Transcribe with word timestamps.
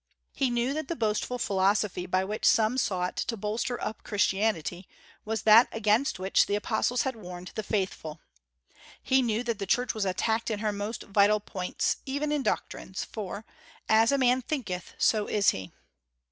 He 0.33 0.49
knew 0.49 0.73
that 0.73 0.87
the 0.87 0.95
boastful 0.95 1.37
philosophy 1.37 2.07
by 2.07 2.23
which 2.25 2.43
some 2.43 2.79
sought 2.79 3.15
to 3.17 3.37
bolster 3.37 3.79
up 3.79 4.01
Christianity 4.03 4.87
was 5.25 5.43
that 5.43 5.67
against 5.71 6.17
which 6.17 6.47
the 6.47 6.55
apostles 6.55 7.03
had 7.03 7.15
warned 7.15 7.51
the 7.53 7.61
faithful. 7.61 8.19
He 9.03 9.21
knew 9.21 9.43
that 9.43 9.59
the 9.59 9.67
Church 9.69 9.93
was 9.93 10.05
attacked 10.05 10.49
in 10.49 10.57
her 10.57 10.71
most 10.71 11.03
vital 11.03 11.39
points, 11.39 11.97
even 12.07 12.31
in 12.31 12.41
doctrines, 12.41 13.03
for 13.05 13.45
"as 13.87 14.11
a 14.11 14.17
man 14.17 14.41
thinketh, 14.41 14.95
so 14.97 15.27
is 15.27 15.51
he." 15.51 15.71